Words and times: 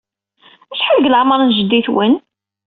Acḥal 0.73 0.97
deg 0.99 1.09
leɛmeṛ 1.11 1.39
n 1.43 1.53
jeddi-twen? 1.57 2.13